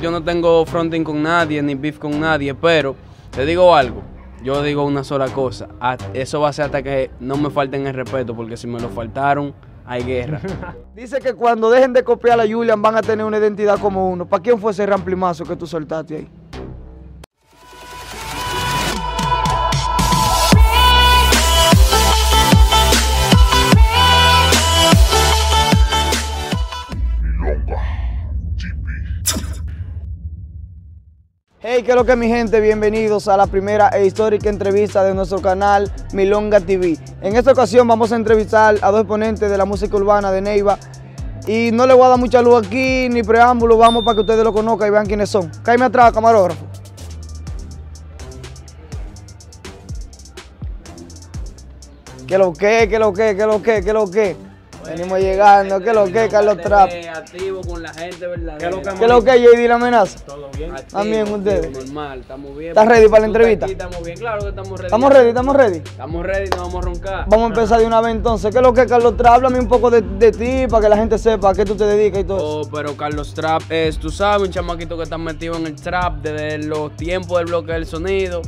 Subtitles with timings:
[0.00, 2.94] Yo no tengo fronting con nadie, ni beef con nadie, pero
[3.32, 4.00] te digo algo.
[4.44, 5.68] Yo digo una sola cosa.
[6.14, 8.88] Eso va a ser hasta que no me falten el respeto, porque si me lo
[8.90, 9.52] faltaron,
[9.84, 10.40] hay guerra.
[10.94, 14.24] Dice que cuando dejen de copiar a Julian van a tener una identidad como uno.
[14.24, 16.28] ¿Para quién fue ese ramplimazo que tú soltaste ahí?
[31.60, 32.60] Hey, ¿qué lo que mi gente?
[32.60, 36.96] Bienvenidos a la primera e histórica entrevista de nuestro canal Milonga TV.
[37.20, 40.78] En esta ocasión vamos a entrevistar a dos exponentes de la música urbana de Neiva.
[41.48, 44.44] Y no le voy a dar mucha luz aquí, ni preámbulo, vamos para que ustedes
[44.44, 45.50] lo conozcan y vean quiénes son.
[45.64, 46.64] Cállame atrás, camarógrafo.
[52.28, 54.47] ¿Qué lo que, qué lo que, qué lo que, qué lo que?
[54.88, 56.90] Venimos llegando, qué lo que, Carlos Trap.
[57.14, 58.70] activo con la gente verdadera.
[58.98, 60.18] ¿Qué lo que, JD la amenaza?
[60.24, 60.74] Todo bien.
[60.90, 61.70] También ustedes.
[61.86, 62.70] Normal, estamos bien.
[62.70, 63.66] ¿Estás ready para la entrevista?
[63.66, 64.86] aquí, Estamos bien, claro que estamos ready.
[64.86, 65.28] ¿Estamos ready?
[65.28, 65.76] ¿Estamos ready?
[65.78, 67.24] Estamos ready, no vamos a roncar.
[67.28, 68.50] Vamos a empezar de una vez entonces.
[68.50, 69.34] ¿Qué es lo que, Carlos Trap?
[69.34, 71.84] Háblame un poco de, de ti para que la gente sepa a qué tú te
[71.84, 72.60] dedicas y todo eso.
[72.60, 76.16] Oh, pero Carlos Trap es, tú sabes, un chamaquito que está metido en el trap
[76.22, 78.42] desde los tiempos del bloque del sonido.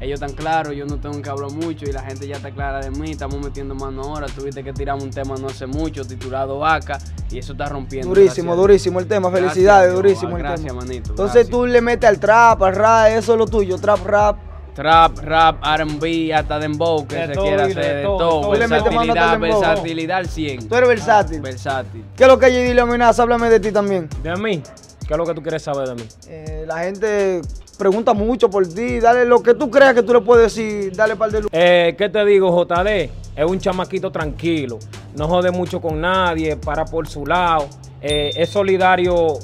[0.00, 2.80] Ellos están claros, yo no tengo que hablar mucho y la gente ya está clara
[2.80, 3.10] de mí.
[3.10, 4.26] Estamos metiendo mano ahora.
[4.28, 6.98] Tuviste que tiramos un tema no hace mucho titulado Vaca
[7.30, 8.08] y eso está rompiendo.
[8.08, 8.56] Durísimo, gracias.
[8.62, 9.28] durísimo el tema.
[9.30, 9.96] Gracias, Felicidades, Dios.
[10.02, 10.80] durísimo el Gracias, tema.
[10.80, 13.76] manito, Entonces tú le metes al trap, al rap, eso es lo tuyo.
[13.78, 14.36] Trap, rap.
[14.74, 19.38] Trap, rap, R&B, hasta dembow, que De se todo quiera de hacer de todo, Versatilidad,
[19.40, 20.68] versatilidad al 100.
[20.68, 21.40] Tú eres versátil.
[21.40, 22.04] Versátil.
[22.16, 23.24] ¿Qué es lo que JD le amenaza?
[23.24, 24.08] Háblame de ti también.
[24.22, 24.62] ¿De mí?
[25.04, 26.04] ¿Qué es lo que tú quieres saber de mí?
[26.28, 27.40] Eh, la gente
[27.78, 29.00] pregunta mucho por ti.
[29.00, 30.94] Dale lo que tú creas que tú le puedes decir.
[30.94, 31.50] Dale par de luz.
[31.52, 33.10] Eh, ¿Qué te digo, JD?
[33.36, 34.78] Es un chamaquito tranquilo.
[35.16, 37.66] No jode mucho con nadie, para por su lado.
[38.02, 39.38] Eh, es solidario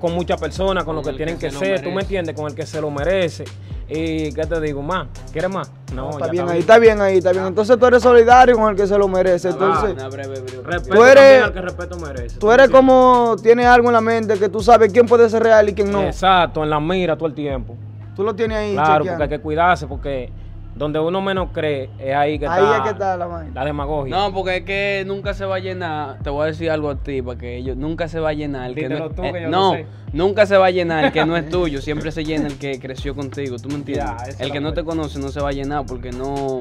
[0.00, 1.82] con muchas personas, con, Con lo que tienen que que, se lo ser.
[1.82, 2.34] ¿Tú me entiendes?
[2.34, 3.44] Con el que se lo merece.
[3.88, 5.06] ¿Y qué te digo más?
[5.32, 5.70] ¿Quieres más?
[5.94, 7.44] No, está ya bien ahí, está bien ahí, está bien.
[7.46, 9.50] Entonces tú eres solidario con el que se lo merece.
[9.50, 10.62] Entonces, Una breve, breve.
[10.64, 12.38] Respeto Tú eres- que respeto merece.
[12.38, 15.68] tú eres como, tienes algo en la mente que tú sabes quién puede ser real
[15.68, 16.02] y quién no.
[16.02, 17.76] Exacto, en la mira todo el tiempo.
[18.16, 18.72] Tú lo tienes ahí.
[18.74, 20.30] Claro, porque hay que cuidarse, porque
[20.74, 24.14] donde uno menos cree es ahí que Ahí está, es que está la demagogia.
[24.16, 26.18] No, porque es que nunca se va a llenar.
[26.22, 28.70] Te voy a decir algo a ti, para que ellos nunca se va a llenar.
[28.70, 29.86] El que no, tú, eh, yo no, no sé.
[30.12, 31.80] nunca se va a llenar el que no es tuyo.
[31.80, 33.56] Siempre se llena el que creció contigo.
[33.58, 34.36] ¿Tú me entiendes?
[34.38, 36.58] Ya, el que no te conoce no se va a llenar porque no.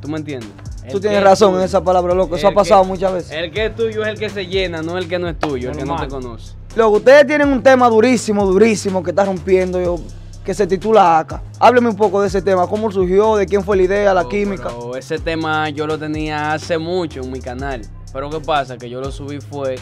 [0.00, 0.48] ¿Tú me entiendes?
[0.90, 2.36] Tú El tienes que razón en esa palabra, loco.
[2.36, 3.32] Eso el ha pasado que- muchas veces.
[3.32, 5.70] El que es tuyo es el que se llena, no el que no es tuyo,
[5.72, 6.54] el que no te conoce.
[6.76, 9.98] Loco, ustedes tienen un tema durísimo, durísimo que está rompiendo, yo,
[10.48, 11.42] que se titula ACA.
[11.60, 14.28] Hábleme un poco de ese tema, cómo surgió, de quién fue la idea, la Oh,
[14.30, 14.70] química.
[14.98, 17.82] ese tema yo lo tenía hace mucho en mi canal.
[18.14, 18.78] Pero ¿qué pasa?
[18.78, 19.74] Que yo lo subí fue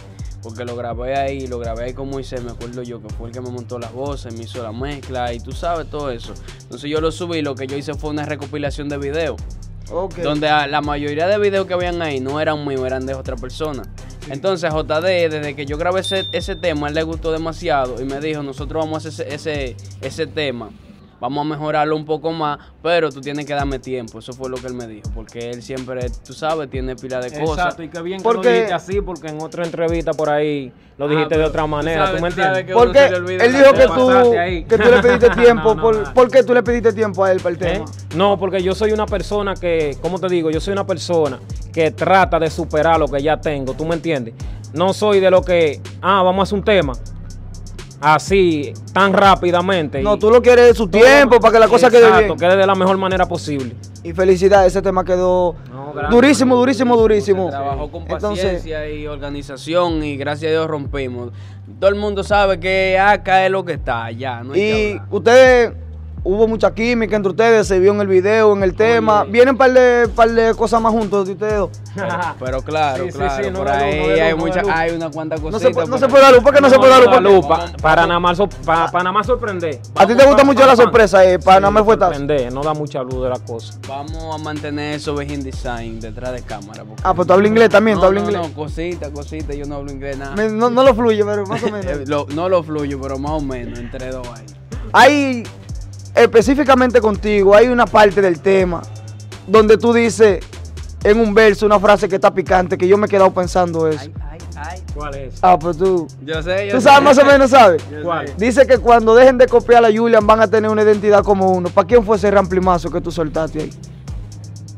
[0.43, 3.32] porque lo grabé ahí, lo grabé ahí con Moisés, me acuerdo yo, que fue el
[3.32, 6.34] que me montó las voces, me hizo la mezcla y tú sabes todo eso.
[6.62, 9.37] Entonces yo lo subí, lo que yo hice fue una recopilación de videos.
[10.21, 13.84] Donde la mayoría de videos que habían ahí no eran míos, eran de otra persona.
[14.31, 18.21] Entonces JD, desde que yo grabé ese, ese tema, él le gustó demasiado y me
[18.21, 20.71] dijo, nosotros vamos a hacer ese, ese, ese tema,
[21.21, 24.19] vamos a mejorarlo un poco más, pero tú tienes que darme tiempo.
[24.19, 27.31] Eso fue lo que él me dijo, porque él siempre, tú sabes, tiene pila de
[27.31, 27.59] cosas.
[27.59, 30.72] Exacto, y qué bien que Porque- lo dijiste así, porque en otra entrevista por ahí
[30.99, 32.65] lo dijiste Ah, de pero otra tú manera, sabes- ¿tú me entiendes?
[32.65, 35.69] que Porque él dijo que tú, que tú le pediste tiempo.
[35.71, 36.15] No, no, por, no.
[36.15, 37.72] ¿Por qué tú le pediste tiempo a él para el ¿Eh?
[37.75, 37.84] tema?
[38.15, 40.50] No, porque yo soy una persona que, ¿cómo te digo?
[40.50, 41.38] Yo soy una persona
[41.72, 44.34] que trata de superar lo que ya tengo, ¿tú me entiendes?
[44.72, 46.93] No soy de lo que, ah, vamos a hacer un tema
[48.01, 50.03] así, tan rápidamente.
[50.03, 52.39] No, y- tú lo quieres de su tiempo para que la cosa quede Exacto, bien.
[52.39, 53.75] quede de la mejor manera posible.
[54.03, 56.11] Y felicidades, ese tema quedó No, gracias.
[56.12, 57.49] durísimo, durísimo, durísimo.
[57.51, 61.31] Trabajó con Entonces, paciencia y organización y gracias a Dios rompimos.
[61.81, 65.73] Todo el mundo sabe que acá es lo que está, ya, no hay y ustedes,
[66.27, 69.23] hubo mucha química entre ustedes, se vio en el video, en el tema.
[69.23, 69.31] Oye.
[69.33, 71.71] Vienen un par de, par de cosas más juntos de ustedes dos.
[72.41, 74.91] Pero claro, Sí, sí, claro, sí, no por luz, ahí no luz, hay no hay
[74.91, 75.63] unas cuantas No cositas.
[75.69, 77.47] se, puede- no por se puede dar luz, ¿por qué no, se puede dar luz?
[77.81, 79.81] Para, nada más, para nada más sorprender.
[79.95, 82.75] A ti te gusta mucho la sorpresa, eh, para nada más fue sorprender, no da
[82.75, 83.75] mucha luz de la cosa.
[83.89, 86.84] Vamos a mantener eso behind design detrás de cámara.
[87.03, 88.49] Ah, pues tú hablas inglés también, no, tú hablas no, inglés.
[88.49, 90.34] No, cosita, cosita, yo no hablo inglés nada.
[90.37, 92.09] Me- no, no lo fluye, pero más o menos.
[92.09, 94.45] Lo- no lo fluyo, pero más o menos, entre dos ahí.
[94.93, 95.43] Hay,
[96.16, 98.83] específicamente contigo, hay una parte del tema
[99.47, 100.41] donde tú dices
[101.04, 104.01] en un verso una frase que está picante, que yo me he quedado pensando eso.
[104.01, 104.83] Ay, ay, ay.
[104.95, 105.34] ¿Cuál es?
[105.42, 106.89] Ah, pues tú, Yo sé, yo tú sé.
[106.89, 107.83] sabes más o menos, ¿sabes?
[107.91, 108.27] Yo ¿Cuál?
[108.28, 108.34] sé.
[108.39, 111.68] Dice que cuando dejen de copiar a Julian van a tener una identidad como uno.
[111.68, 113.71] ¿Para quién fue ese ramplimazo que tú soltaste ahí?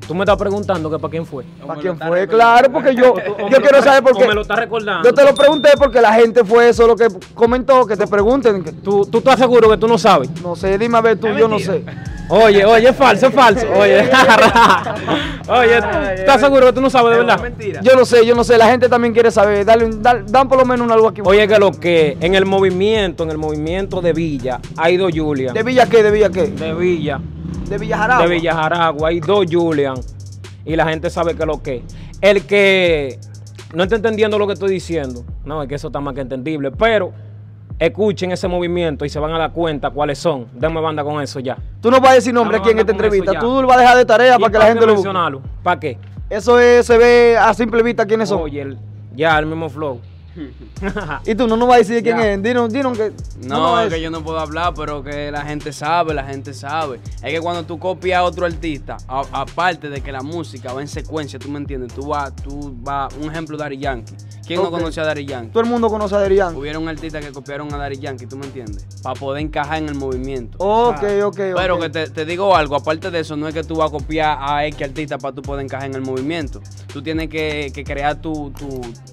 [0.09, 1.45] Tú me estás preguntando que para quién fue.
[1.67, 2.27] ¿Para quién fue?
[2.27, 3.15] Claro, porque yo,
[3.51, 4.27] yo quiero saber por qué.
[4.27, 5.07] me lo estás recordando.
[5.07, 8.65] Yo te lo pregunté porque la gente fue eso lo que comentó, que te pregunten.
[8.83, 10.31] ¿Tú, tú estás seguro que tú no sabes?
[10.43, 11.85] no sé, dime a ver tú, yo no sé.
[12.31, 13.67] Oye, oye, es falso, es falso.
[13.79, 14.01] Oye,
[15.49, 15.79] oye,
[16.15, 17.43] ¿estás seguro que tú no sabes de Es verdad?
[17.43, 17.81] mentira.
[17.83, 19.65] Yo no sé, yo no sé, la gente también quiere saber.
[19.65, 21.21] Dale, un- dale- dan por lo menos un algo aquí.
[21.25, 25.55] Oye, que lo que en el movimiento, en el movimiento de Villa, hay dos Julian.
[25.55, 26.03] ¿De Villa qué?
[26.03, 26.47] ¿De Villa qué?
[26.49, 27.21] De Villa,
[27.69, 28.27] ¿De Villa Jaragua?
[28.27, 29.97] de Villa Jaragua, hay dos Julian.
[30.65, 31.83] Y la gente sabe que lo que.
[32.21, 33.19] El que
[33.75, 36.71] no está entendiendo lo que estoy diciendo, no, es que eso está más que entendible,
[36.71, 37.13] pero
[37.79, 40.47] escuchen ese movimiento y se van a dar cuenta cuáles son.
[40.55, 41.57] Denme banda con eso ya.
[41.81, 43.39] Tú no vas a decir nombre Dame aquí en esta entrevista.
[43.39, 45.11] Tú lo vas a dejar de tarea ¿Y para que la gente lo busque.
[45.63, 45.99] ¿Para qué?
[46.29, 48.43] Eso es, se ve a simple vista quiénes son.
[48.43, 48.79] Oye, el-
[49.15, 50.01] ya, el mismo flow.
[51.27, 52.43] Y tú no nos vas a decir quién es.
[52.43, 53.13] Dinos, dinos que.
[53.47, 57.01] No, es que yo no puedo hablar, pero que la gente sabe, la gente sabe.
[57.23, 60.81] Es que cuando tú copias a otro artista, a- aparte de que la música va
[60.81, 64.15] en secuencia, tú me entiendes, tú vas, tú vas, un ejemplo, Daddy Yankee.
[64.47, 65.51] ¿Quién no conoce a Daddy Yankee?
[65.53, 66.57] Todo el mundo conoce a Derian.
[66.57, 69.95] Hubieron artistas que copiaron a Daddy Yankee, tú me entiendes, para poder encajar en el
[69.95, 70.57] movimiento.
[70.59, 71.37] Ok, ok, ok.
[71.55, 73.93] Pero que te, te digo algo, aparte de eso, no es que tú vas a
[73.93, 76.63] copiar a X artista para tú poder encajar en el movimiento.
[76.93, 78.67] Tú tienes que, que crear tu, tu,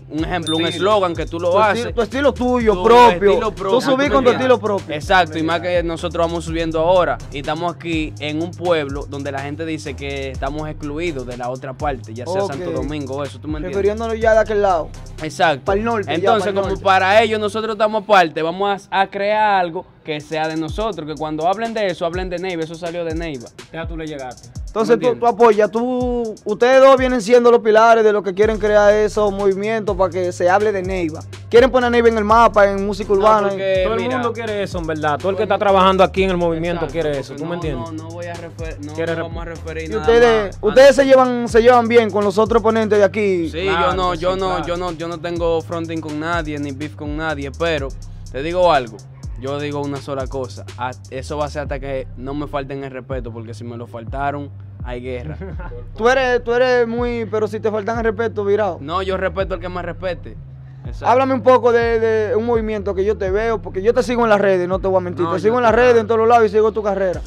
[0.10, 1.78] un ejemplo, un eslogan que tú lo tu, haces.
[1.80, 3.32] estilo, tu estilo tuyo, Tu propio.
[3.32, 4.96] estilo Tú propio, subís ¿tú con tu estilo propio.
[4.96, 9.32] Exacto, y más que nosotros vamos subiendo ahora y estamos aquí en un pueblo donde
[9.32, 12.46] la gente dice que estamos excluidos de la otra parte, ya sea.
[12.46, 13.76] Santo Domingo o eso, ¿tú me entiendes?
[13.76, 14.90] Refiriéndonos ya de aquel lado.
[15.22, 15.66] Exacto.
[15.66, 16.84] Pa'l norte, ya, Entonces, pa'l como norte.
[16.84, 21.16] para ellos nosotros estamos aparte, vamos a, a crear algo que sea de nosotros, que
[21.16, 23.48] cuando hablen de eso, hablen de Neiva, eso salió de Neiva.
[23.74, 24.50] Ya tú le llegaste.
[24.76, 28.34] Entonces ¿Me tú, tú apoyas, tú, ustedes dos vienen siendo los pilares de los que
[28.34, 31.22] quieren crear esos movimientos para que se hable de Neiva.
[31.50, 33.48] Quieren poner a Neiva en el mapa, en música urbana.
[33.48, 34.18] porque- Todo el mira.
[34.18, 35.18] mundo quiere eso, en verdad.
[35.18, 37.36] Todo el que está trabajando aquí en el movimiento Exacto, quiere eso.
[37.36, 37.92] ¿Tú me no, entiendes?
[37.94, 40.58] No, no voy a refer, no, vamos a referir y nada ustedes, más.
[40.62, 43.50] ustedes se llevan, se llevan bien con los otros ponentes de aquí.
[43.50, 44.66] Sí, Claro yo no, yo sí, no, claro.
[44.68, 47.88] yo no, yo no tengo fronting con nadie, ni beef con nadie, pero
[48.30, 48.98] te digo algo.
[49.40, 50.66] Yo digo una sola cosa.
[51.12, 53.86] Eso va a ser hasta que no me falten el respeto, porque si me lo
[53.86, 54.50] faltaron,
[54.86, 55.38] hay guerra.
[55.98, 58.78] Tú eres, tú eres muy, pero si te faltan el respeto, virado.
[58.80, 60.38] No, yo respeto al que me respete.
[60.86, 61.08] Exacto.
[61.08, 64.24] Háblame un poco de, de un movimiento que yo te veo, porque yo te sigo
[64.24, 65.26] en las redes, no te voy a mentir.
[65.26, 67.22] No, te sigo en las redes, en todos los lados y sigo tu carrera.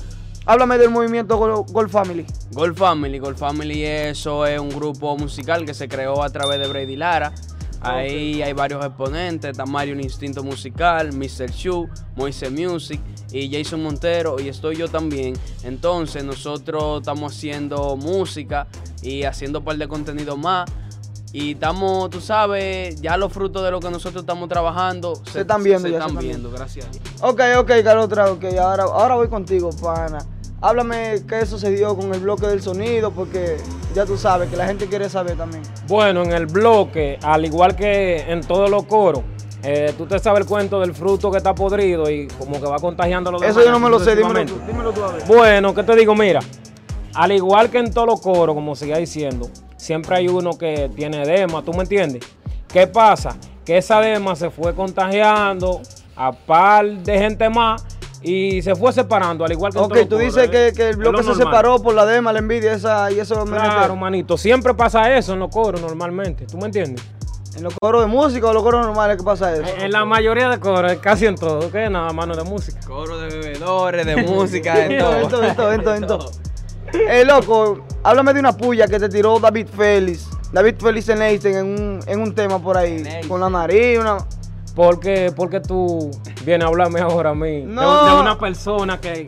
[0.47, 2.25] Háblame del movimiento Gol, Gol Family.
[2.53, 6.69] Gold Family, Gold Family eso es un grupo musical que se creó a través de
[6.69, 7.33] Brady Lara.
[7.81, 11.51] Ahí hay varios exponentes, está Mario el Instinto Musical, Mr.
[11.51, 15.35] Shu, Moise Music y Jason Montero y estoy yo también.
[15.63, 18.67] Entonces nosotros estamos haciendo música
[19.03, 20.69] y haciendo un par de contenido más.
[21.33, 25.63] Y estamos, tú sabes, ya los frutos de lo que nosotros estamos trabajando Se están
[25.63, 26.87] viendo se ya, se están viendo, gracias.
[27.21, 30.25] Ok, ok, Carotra, ok, ahora, ahora voy contigo, pana.
[30.61, 33.59] Háblame qué sucedió con el bloque del sonido, porque
[33.95, 35.63] ya tú sabes que la gente quiere saber también.
[35.87, 39.23] Bueno, en el bloque, al igual que en todos los coros,
[39.63, 42.79] eh, tú te sabes el cuento del fruto que está podrido y como que va
[42.79, 45.13] contagiando a los Eso demás yo no me lo sé, dímelo tú, dímelo tú a
[45.13, 45.25] ver.
[45.29, 46.17] Bueno, ¿qué te digo?
[46.17, 46.41] Mira,
[47.15, 51.23] al igual que en todos los coros, como seguía diciendo, siempre hay uno que tiene
[51.23, 52.25] edema, ¿tú me entiendes?
[52.67, 53.37] ¿Qué pasa?
[53.65, 55.83] Que esa edema se fue contagiando
[56.17, 57.85] a par de gente más
[58.23, 60.97] y se fue separando, al igual que en Ok, tú coros, dices que, que el
[60.97, 61.47] bloque lo se normal.
[61.47, 65.39] separó por la dema, la envidia esa, y eso Claro, manito, siempre pasa eso en
[65.41, 67.05] los coros normalmente, ¿tú me entiendes?
[67.57, 69.63] En los coros de música o los coros normales, ¿qué pasa eso?
[69.79, 72.79] En la mayoría de coros, casi en todo, que nada más no de música.
[72.87, 76.07] Coro de bebedores, de música, de En todo, en todo, en todo, en todo, en
[76.07, 76.31] todo.
[76.93, 80.29] Eh, loco, háblame de una puya que te tiró David Félix.
[80.53, 83.05] David Félix en Einstein en un, en un tema por ahí.
[83.29, 84.19] Con la nariz, una.
[84.75, 86.11] Porque, porque tú
[86.45, 88.07] vienes a hablarme ahora a mí de- No.
[88.17, 89.27] de, una persona que,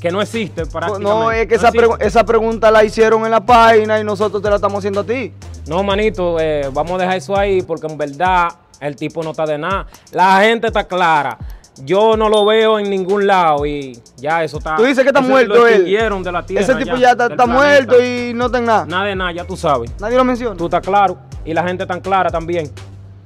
[0.00, 1.04] que no existe prácticamente.
[1.08, 1.86] No, es que esa, existe.
[1.88, 5.04] pregu- esa pregunta la hicieron en la página y nosotros te la estamos haciendo a
[5.04, 5.32] ti.
[5.66, 8.48] No, manito, eh, vamos a dejar eso ahí porque en verdad
[8.80, 9.86] el tipo no está de nada.
[10.12, 11.36] La gente está clara.
[11.84, 14.74] Yo no lo veo en ningún lado y ya eso está.
[14.76, 15.84] Tú dices que está muerto él.
[15.84, 16.64] de la tierra.
[16.64, 18.84] Ese tipo ya está, está muerto y no está en nada.
[18.86, 19.88] Nada de nada, ya tú sabes.
[20.00, 20.56] Nadie lo menciona.
[20.56, 22.68] Tú estás claro y la gente tan clara también.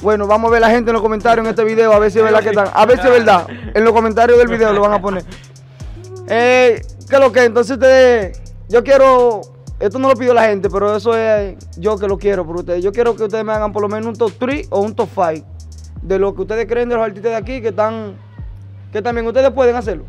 [0.03, 2.19] Bueno, vamos a ver la gente en los comentarios en este video, a ver si
[2.19, 2.69] es verdad que están.
[2.75, 3.47] A ver si es verdad.
[3.73, 5.25] En los comentarios del video lo van a poner.
[6.29, 7.45] Eh, ¿Qué es lo que?
[7.45, 9.43] Entonces ustedes, yo quiero,
[9.79, 12.83] esto no lo pidió la gente, pero eso es yo que lo quiero por ustedes.
[12.83, 15.09] Yo quiero que ustedes me hagan por lo menos un top 3 o un top
[15.15, 15.47] 5
[16.03, 18.17] de lo que ustedes creen de los artistas de aquí que están,
[18.91, 20.03] que también ustedes pueden hacerlo.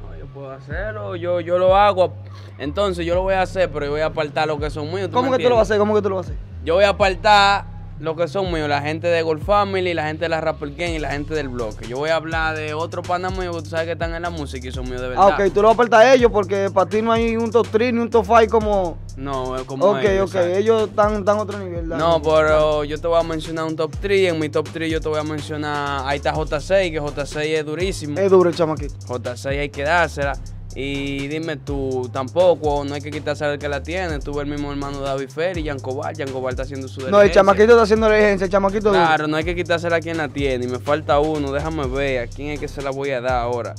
[0.00, 2.14] No, yo puedo hacerlo, yo, yo lo hago.
[2.56, 5.10] Entonces yo lo voy a hacer, pero yo voy a apartar lo que son míos.
[5.10, 5.78] ¿tú ¿Cómo que tú lo vas a hacer?
[5.78, 6.42] ¿Cómo que tú lo vas a hacer?
[6.64, 10.24] Yo voy a apartar lo que son míos, la gente de Gold Family, la gente
[10.24, 11.86] de la Rapper Gang y la gente del bloque.
[11.86, 14.30] Yo voy a hablar de otro pana mío que tú sabes que están en la
[14.30, 15.30] música y son míos de verdad.
[15.32, 17.94] Ah, ok, tú lo vas a ellos porque para ti no hay un top 3
[17.94, 18.98] ni un top 5 como...
[19.16, 20.58] No, como Ok, ellos, ok, ¿sabes?
[20.58, 21.88] ellos están, están a otro nivel.
[21.88, 22.02] dale.
[22.02, 24.32] No, pero yo te voy a mencionar un top 3.
[24.32, 26.02] En mi top 3 yo te voy a mencionar.
[26.04, 28.18] Ahí está J6, que J6 es durísimo.
[28.18, 28.94] Es duro el chamaquito.
[29.06, 30.36] J6 hay que dársela.
[30.76, 34.18] Y dime tú, tampoco, no hay que quitarse al que la tiene.
[34.18, 36.16] Tuve el mismo hermano David Fer y Yancobal.
[36.16, 38.90] Yancobal está haciendo su No, el chamaquito está haciendo diligencia, el chamaquito.
[38.90, 40.64] Claro, no hay que quitársela a quien la tiene.
[40.64, 43.42] Y me falta uno, déjame ver a quién es que se la voy a dar
[43.42, 43.76] ahora.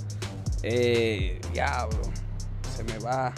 [0.64, 2.00] Eh, diablo,
[2.74, 3.34] se me va.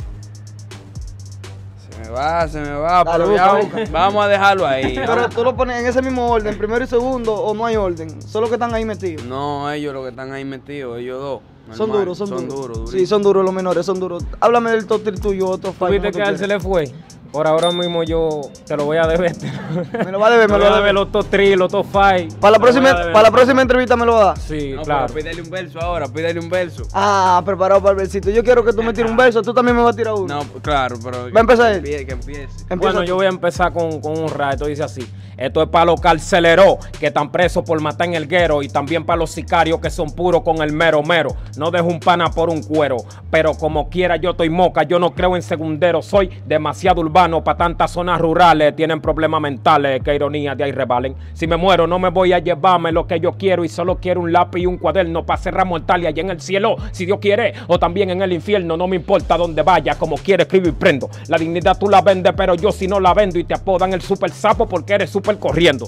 [1.80, 3.04] Se me va, se me va.
[3.04, 3.92] Dale, pero busca, ya, busca.
[3.92, 4.94] vamos a dejarlo ahí.
[5.08, 8.22] Pero tú lo pones en ese mismo orden, primero y segundo, o no hay orden,
[8.22, 9.26] solo que están ahí metidos.
[9.26, 11.42] No, ellos los que están ahí metidos, ellos dos.
[11.74, 12.47] Son duros, son, duros.
[12.47, 12.91] duros.
[12.91, 14.24] sí, son duros los menores, son duros.
[14.39, 15.88] Háblame del top 3 tuyo, top 5.
[15.88, 16.91] ¿Tuviste que a él se le fue?
[17.38, 19.32] Por ahora mismo yo te lo voy a deber.
[20.06, 21.56] Me lo va a deber, me lo va a voy a deber los top 3,
[21.56, 22.39] los top 5.
[22.41, 24.39] Para la, próxima, para la próxima entrevista me lo va a dar.
[24.39, 25.13] Sí, No, claro.
[25.13, 26.82] pídele un verso ahora, pídele un verso.
[26.94, 28.32] Ah, preparado para el versito.
[28.32, 30.25] Yo quiero que tú me tires un verso, tú también me vas a tirar uno.
[30.39, 31.32] No, claro, pero.
[31.32, 31.84] Va a empezar él.
[31.84, 32.41] que empie- Que empiece.
[32.72, 33.06] Empieza Bueno, tú.
[33.06, 34.53] yo voy a empezar con, con un rap.
[34.53, 35.08] Esto dice así.
[35.38, 39.06] Esto es para los carceleros que están presos por matar en el guero y también
[39.06, 41.36] para los sicarios que son puros con el mero mero.
[41.56, 42.98] No dejo un pana por un cuero,
[43.29, 44.82] pero como quiera yo estoy moca.
[44.82, 46.01] Yo no creo en segundero.
[46.01, 48.75] Soy demasiado urbano para tantas zonas rurales.
[48.75, 50.01] Tienen problemas mentales.
[50.03, 51.15] Qué ironía de ahí revalen.
[51.34, 54.22] Si me muero no me voy a llevarme lo que yo quiero y solo quiero
[54.22, 57.19] un lápiz y un cuaderno para cerrar mortal y allá en el cielo, si Dios
[57.19, 58.77] quiere, o también en el infierno.
[58.77, 61.10] No me importa dónde vaya, como quiere escribo y prendo.
[61.27, 64.01] La dignidad tú la vendes, pero yo si no la vendo y te apodan el
[64.01, 65.88] super sapo porque eres super corriendo.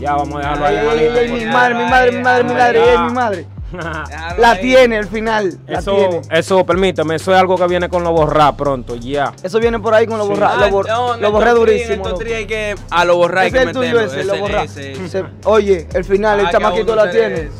[0.00, 1.34] Ya vamos a dejarlo ahí, manito.
[1.34, 3.55] mi madre, mi madre, mi madre, mi madre, mi madre.
[3.82, 6.20] Déjalo La tiene al final, la Eso, tiene.
[6.30, 9.32] eso, permíteme, eso es algo que viene con lo borrar pronto, ya.
[9.42, 10.32] Eso viene por ahí con los Sí.
[10.34, 12.04] borra, Ah, lo, bor- no, lo borré durísimo.
[12.34, 12.74] Hay que.
[12.90, 14.12] A lo borrar hay que es el tuyo, meterlo.
[14.12, 14.62] ese, lo borra.
[14.64, 15.08] ese.
[15.08, 17.50] Se- oye, el final, el Ah, chamaquito la tiene.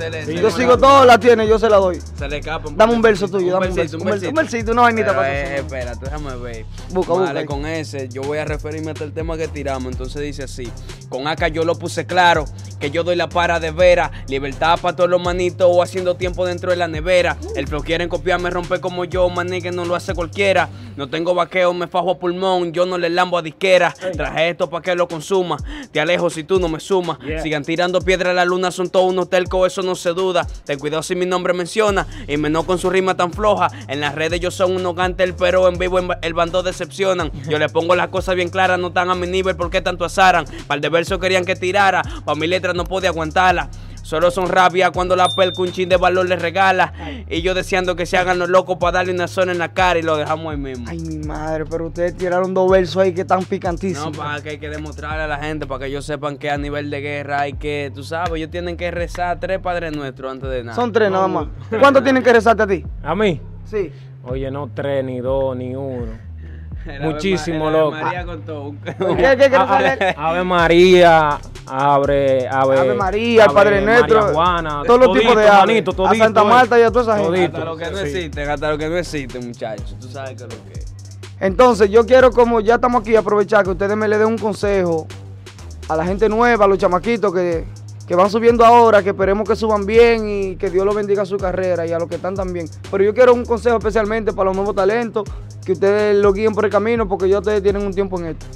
[0.41, 2.01] yo sigo todo, la tiene, yo se la doy.
[2.19, 5.15] Se le escapa Dame un verso tuyo, dame un versito, verso, un versito, una vainita
[5.15, 5.63] para eh, eso.
[5.67, 6.65] Espérate, déjame ver.
[6.91, 7.47] Busca, Vale, busca.
[7.47, 9.93] con ese, yo voy a referirme hasta el tema que tiramos.
[9.93, 10.71] Entonces dice así:
[11.09, 12.45] Con acá yo lo puse claro,
[12.79, 14.11] que yo doy la para de vera.
[14.29, 17.37] Libertad para todos los manitos o haciendo tiempo dentro de la nevera.
[17.55, 20.69] El flow quieren copiarme, romper como yo, maní que no lo hace cualquiera.
[20.97, 23.95] No tengo vaqueo, me fajo a pulmón, yo no le lambo a disquera.
[24.17, 25.59] Traje esto para que lo consuma.
[25.93, 27.19] Te alejo si tú no me sumas.
[27.21, 27.43] Yeah.
[27.43, 30.47] Sigan tirando piedra a la luna, son todos unos telcos, eso no se duda.
[30.65, 33.69] Ten cuidado si mi nombre menciona y menos con su rima tan floja.
[33.89, 37.31] En las redes yo soy unos gantel, pero en vivo el bando decepcionan.
[37.49, 40.05] Yo le pongo las cosas bien claras, no están a mi nivel, ¿por qué tanto
[40.05, 40.47] azaran?
[40.67, 43.69] Par de versos querían que tirara, pa' mi letra no podía aguantarla.
[44.03, 46.93] Solo son rabia cuando la pelca un chin de valor les regala.
[47.29, 49.99] Y yo deseando que se hagan los locos para darle una zona en la cara
[49.99, 50.87] y lo dejamos ahí mismo.
[50.89, 54.13] Ay, mi madre, pero ustedes tiraron dos versos ahí que están picantísimos.
[54.17, 56.57] No, para que hay que demostrarle a la gente, para que ellos sepan que a
[56.57, 60.51] nivel de guerra hay que, tú sabes, ellos tienen que rezar tres padres nuestros antes
[60.51, 60.77] de nada.
[60.77, 61.49] Son tres nada más.
[61.81, 62.85] ¿Cuánto tienen que rezarte a ti?
[63.03, 63.91] A mí, Sí.
[64.23, 66.13] oye, no tres, ni dos, ni uno.
[67.01, 67.97] Muchísimo, el Ave loco.
[67.97, 68.75] María con todo.
[68.85, 70.15] ¿Qué, qué A- saber?
[70.17, 74.33] a- Ave María, abre, ave, Ave María, Ave Padre Nuestro,
[74.87, 75.67] todos los tipos de ave.
[75.67, 76.45] manito, a todito, Santa eh.
[76.45, 77.49] Marta y a toda esa gente.
[77.49, 77.57] Todito.
[77.57, 78.31] Hasta lo que no Sí.
[78.51, 79.97] hasta lo que no existen, muchachos.
[80.01, 80.87] Tú sabes que es lo que es.
[81.41, 85.07] Entonces, yo quiero, como ya estamos aquí, aprovechar que ustedes me le den un consejo
[85.89, 87.65] a la gente nueva, a los chamaquitos que,
[88.09, 91.37] que van subiendo ahora, que esperemos que suban bien y que Dios los bendiga su
[91.37, 92.67] carrera y a los que están también.
[92.91, 95.25] Pero yo quiero un consejo especialmente para los nuevos talentos,
[95.67, 98.47] que ustedes lo guíen por el camino, porque ya ustedes tienen un tiempo en esto.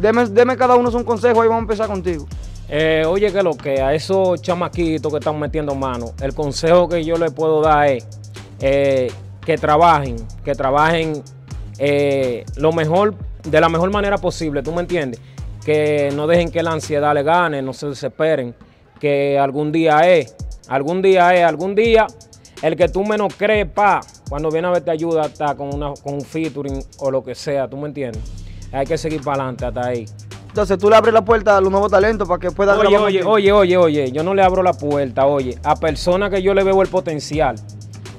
[0.00, 2.26] Deme, deme cada uno un consejo, ahí vamos a empezar contigo.
[2.68, 7.04] Eh, oye, que lo que a esos chamaquitos que están metiendo mano, el consejo que
[7.04, 8.04] yo les puedo dar es
[8.60, 9.12] eh,
[9.46, 11.22] que trabajen, que trabajen
[11.78, 15.20] eh, lo mejor, de la mejor manera posible, ¿tú me entiendes?
[15.64, 18.52] Que no dejen que la ansiedad le gane, no se desesperen,
[18.98, 20.34] que algún día es,
[20.66, 22.08] algún día es, algún día,
[22.62, 24.00] el que tú menos crees, pa,
[24.32, 27.34] cuando viene a ver te ayuda está con, una, con un featuring o lo que
[27.34, 28.22] sea, ¿tú me entiendes?
[28.72, 30.06] Hay que seguir para adelante hasta ahí.
[30.48, 33.08] Entonces tú le abres la puerta a los nuevos talentos para que puedan Oye, grabar
[33.08, 36.54] oye, oye, oye, oye, yo no le abro la puerta, oye, a personas que yo
[36.54, 37.56] le veo el potencial,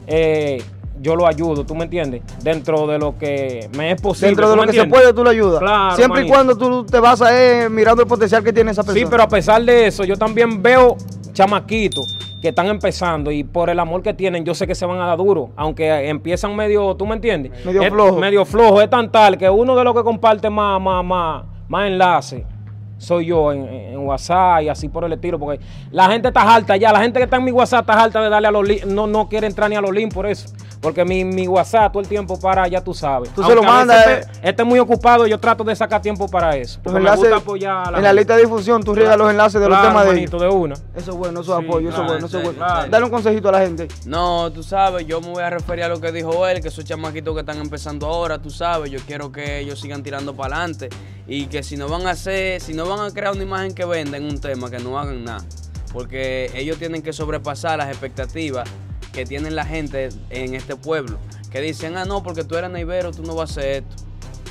[0.06, 0.62] eh,
[1.02, 2.22] yo lo ayudo, ¿tú me entiendes?
[2.44, 4.28] Dentro de lo que me es posible.
[4.28, 5.62] Dentro de ¿tú lo que se puede, tú le ayudas.
[5.62, 8.84] Claro, Siempre y cuando tú te vas a eh, mirando el potencial que tiene esa
[8.84, 9.04] persona.
[9.04, 10.96] Sí, pero a pesar de eso, yo también veo
[11.34, 12.06] chamaquitos
[12.44, 15.06] que están empezando y por el amor que tienen, yo sé que se van a
[15.06, 17.54] dar duro, aunque empiezan medio, ¿tú me entiendes?
[17.66, 18.20] Medio Es flojo.
[18.20, 21.88] Medio flojo, es tan tal que uno de los que comparte más, más, más, más
[21.88, 22.46] enlace
[23.04, 26.78] soy yo en, en WhatsApp y así por el estilo, porque la gente está alta
[26.78, 28.86] ya, la gente que está en mi WhatsApp está alta de darle a los links,
[28.86, 30.48] no, no quiere entrar ni a los links por eso,
[30.82, 33.30] Porque mi, mi WhatsApp todo el tiempo para, ya tú sabes.
[33.34, 36.56] Tú se lo mandas, veces esté, esté muy ocupado, yo trato de sacar tiempo para
[36.56, 36.80] eso.
[36.84, 39.30] Los me enlaces, gusta apoyar a la en la lista de difusión tú riegas los
[39.30, 40.76] enlaces de los temas de manito, de una.
[40.96, 42.88] Eso es bueno, eso es Sí, apoyo, eso es bueno, eso es en bueno.
[42.90, 43.88] Dale un consejito a la gente.
[44.06, 46.86] No, tú sabes, yo me voy a referir a lo que dijo él, que esos
[46.86, 50.90] chamaquitos que están empezando ahora, tú sabes, yo quiero que ellos sigan tirando para adelante
[51.28, 53.86] y que si no van a hacer, si no van a crear una imagen que
[53.86, 55.46] venden un tema, que no hagan nada,
[55.92, 58.70] porque ellos tienen que sobrepasar las expectativas
[59.12, 61.18] que tienen la gente en este pueblo,
[61.52, 64.03] que dicen, ah, no, porque tú eres neivero, tú no vas a hacer esto.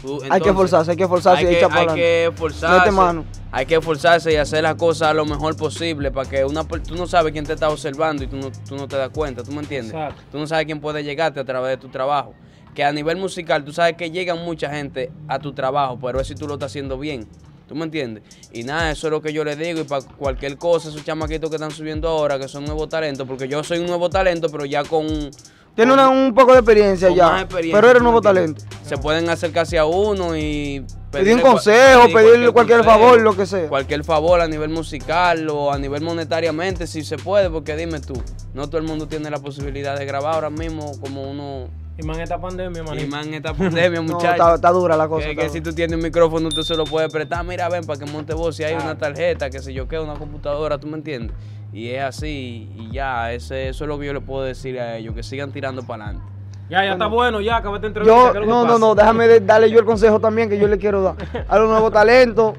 [0.02, 2.78] Tú- hay que esforzarse, hay que esforzarse hay y que, echar hay que esforzarse.
[2.78, 3.24] Mete mano.
[3.52, 7.06] Hay que esforzarse y hacer las cosas lo mejor posible para que una tú no
[7.06, 9.60] sabes quién te está observando y tú no, tú no te das cuenta, ¿tú me
[9.60, 9.94] entiendes?
[9.94, 10.22] Exacto.
[10.32, 12.34] Tú no sabes quién puede llegarte a través de tu trabajo.
[12.74, 16.26] Que a nivel musical tú sabes que llegan mucha gente a tu trabajo, pero es
[16.26, 17.28] si tú lo estás haciendo bien.
[17.68, 18.22] ¿Tú me entiendes?
[18.52, 21.48] Y nada, eso es lo que yo le digo y para cualquier cosa, esos chamaquitos
[21.48, 24.64] que están subiendo ahora, que son nuevos talentos, porque yo soy un nuevo talento, pero
[24.64, 25.30] ya con...
[25.74, 28.62] Tiene una- un poco de experiencia con ya, más experiencia, pero eres ¿tú nuevo talento.
[28.84, 33.44] Se pueden acercarse a uno y Pedir un consejo, sí, pedirle cualquier favor, lo que
[33.46, 33.68] sea.
[33.68, 38.14] Cualquier favor a nivel musical o a nivel monetariamente, si se puede, porque dime tú,
[38.54, 41.68] no todo el mundo tiene la posibilidad de grabar ahora mismo como uno...
[41.98, 43.08] Y más en esta pandemia, Y manito.
[43.08, 44.30] más en esta pandemia, No, muchachos.
[44.38, 45.26] está, está dura la cosa.
[45.28, 47.44] que, que si tú tienes un micrófono, tú se lo puedes prestar.
[47.44, 50.14] Mira, ven, para que monte voz, si hay una tarjeta, que sé yo qué, una
[50.14, 51.36] computadora, ¿tú me entiendes?
[51.72, 54.96] Y es así, y ya, ese, eso es lo que yo le puedo decir a
[54.96, 56.28] ellos, que sigan tirando para adelante.
[56.68, 58.14] Ya, ya está bueno, ya, acabate entrevista.
[58.14, 60.48] Yo, ¿qué es lo que no, no, no, déjame de- darle yo el consejo también
[60.48, 61.16] que yo le quiero dar.
[61.48, 62.54] A los nuevos talentos,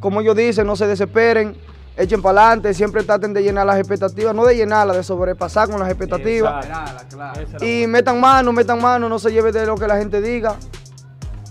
[0.00, 1.56] como ellos dicen, no se desesperen,
[1.96, 5.78] echen para adelante, siempre traten de llenar las expectativas, no de llenarlas, de sobrepasar con
[5.78, 6.64] las expectativas.
[6.64, 7.64] Exacto.
[7.64, 10.56] Y metan mano, metan mano, no se lleve de lo que la gente diga.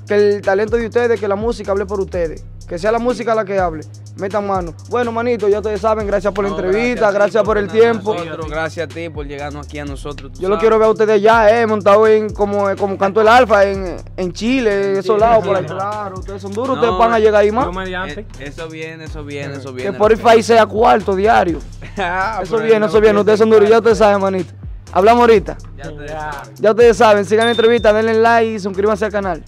[0.07, 2.45] Que el talento de ustedes, que la música hable por ustedes.
[2.67, 3.83] Que sea la música la que hable.
[4.17, 4.73] Metan mano.
[4.89, 8.13] Bueno, manito, ya ustedes saben, gracias por la entrevista, gracias por el tiempo.
[8.13, 10.37] nosotros, gracias a ti por llegarnos aquí a nosotros.
[10.37, 13.63] Yo lo quiero ver a ustedes ya, eh, montado en como, como canto el alfa
[13.65, 15.65] en, en Chile, en esos lados por ahí.
[15.65, 17.65] Claro, ustedes son duros, No, ustedes van a llegar ahí más.
[17.65, 18.19] Dios mediante.
[18.21, 19.91] Eh, Eso viene, eso viene, eso Que viene.
[19.91, 21.59] Spotify sea cuarto diario.
[22.01, 23.19] Ah, Eso viene, no eso viene.
[23.19, 24.53] Ustedes son duros, ya ustedes saben, manito.
[24.91, 25.57] Hablamos ahorita.
[25.77, 26.31] Ya ustedes Ya.
[26.31, 26.55] saben.
[26.59, 29.43] Ya ustedes saben, sigan la entrevista, denle like y suscríbanse al canal.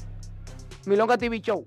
[0.85, 1.59] Milonga TV Show.